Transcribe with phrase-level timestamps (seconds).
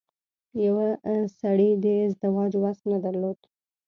[0.65, 0.87] يوه
[1.39, 3.39] سړي د ازدواج وس نه درلود.